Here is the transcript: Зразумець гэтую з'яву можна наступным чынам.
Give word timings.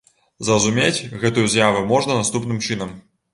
Зразумець 0.47 1.03
гэтую 1.23 1.43
з'яву 1.57 1.85
можна 1.93 2.17
наступным 2.21 2.63
чынам. 2.67 2.97